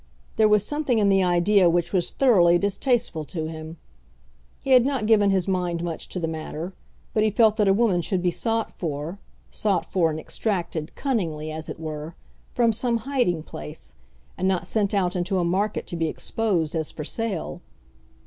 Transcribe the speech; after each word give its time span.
There 0.35 0.47
was 0.47 0.65
something 0.65 0.97
in 0.97 1.09
the 1.09 1.21
idea 1.23 1.69
which 1.69 1.93
was 1.93 2.11
thoroughly 2.11 2.57
distasteful 2.57 3.23
to 3.25 3.45
him. 3.45 3.77
He 4.59 4.71
had 4.71 4.83
not 4.83 5.05
given 5.05 5.29
his 5.29 5.47
mind 5.47 5.83
much 5.83 6.09
to 6.09 6.19
the 6.19 6.27
matter, 6.27 6.73
but 7.13 7.21
he 7.23 7.29
felt 7.29 7.55
that 7.57 7.67
a 7.67 7.71
woman 7.75 8.01
should 8.01 8.23
be 8.23 8.31
sought 8.31 8.73
for, 8.73 9.19
sought 9.51 9.85
for 9.85 10.09
and 10.09 10.19
extracted, 10.19 10.91
cunningly, 10.95 11.51
as 11.51 11.69
it 11.69 11.79
were, 11.79 12.15
from 12.55 12.73
some 12.73 12.97
hiding 13.05 13.43
place, 13.43 13.93
and 14.39 14.47
not 14.47 14.65
sent 14.65 14.95
out 14.95 15.15
into 15.15 15.37
a 15.37 15.45
market 15.45 15.85
to 15.85 15.95
be 15.95 16.07
exposed 16.07 16.73
as 16.73 16.89
for 16.89 17.03
sale. 17.03 17.61